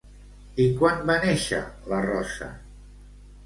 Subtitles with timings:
[0.65, 1.61] I quan va néixer
[1.93, 2.51] la Rosa?